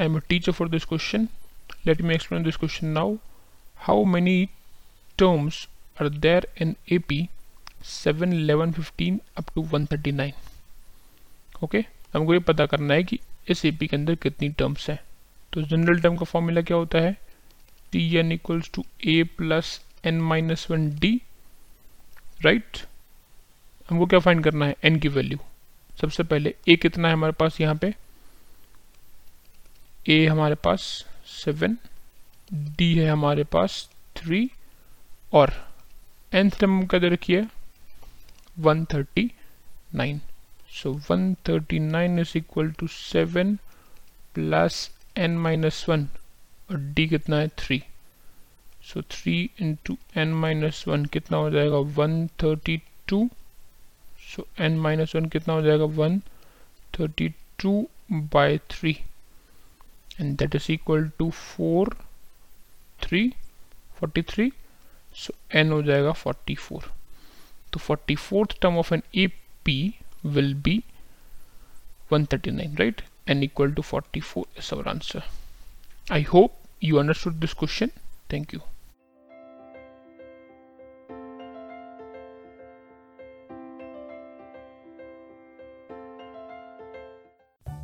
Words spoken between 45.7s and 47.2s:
1 और डी